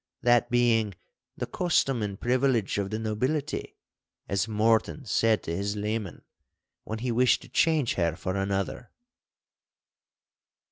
[0.23, 0.95] That being
[1.37, 3.77] 'the custom and privilege of the nobility,'
[4.27, 6.23] as Morton said to his leman,
[6.85, 8.89] when he wished to change her for another.